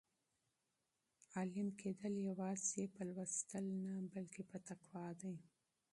[1.35, 5.35] عالم کېدل یوازې په مطالعې نه بلکې په تقوا دي.